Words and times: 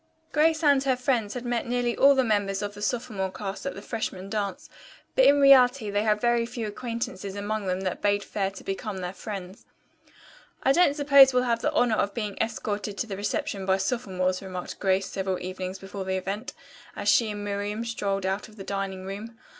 Grace 0.31 0.63
and 0.63 0.83
her 0.85 0.95
friends 0.95 1.35
had 1.35 1.45
met 1.45 1.67
nearly 1.67 1.95
all 1.95 2.15
the 2.15 2.23
members 2.23 2.63
of 2.63 2.73
the 2.73 2.81
sophomore 2.81 3.29
class 3.29 3.67
at 3.67 3.75
the 3.75 3.83
freshman 3.83 4.31
dance, 4.31 4.67
but 5.15 5.25
in 5.25 5.39
reality 5.39 5.91
they 5.91 6.01
had 6.01 6.19
very 6.19 6.43
few 6.43 6.65
acquaintances 6.65 7.35
among 7.35 7.67
them 7.67 7.81
that 7.81 8.01
bade 8.01 8.23
fair 8.23 8.49
to 8.49 8.63
become 8.63 8.97
their 8.97 9.13
friends. 9.13 9.63
"I 10.63 10.71
don't 10.71 10.95
suppose 10.95 11.35
we'll 11.35 11.43
have 11.43 11.61
the 11.61 11.71
honor 11.73 11.97
of 11.97 12.15
being 12.15 12.35
escorted 12.41 12.97
to 12.97 13.05
the 13.05 13.15
reception 13.15 13.63
by 13.67 13.77
sophomores," 13.77 14.41
remarked 14.41 14.79
Grace 14.79 15.05
several 15.05 15.39
evenings 15.39 15.77
before 15.77 16.03
the 16.03 16.15
event, 16.17 16.53
as 16.95 17.07
she 17.07 17.29
and 17.29 17.45
Miriam 17.45 17.85
strolled 17.85 18.25
out 18.25 18.47
of 18.49 18.55
the 18.55 18.63
dining 18.63 19.05
room. 19.05 19.37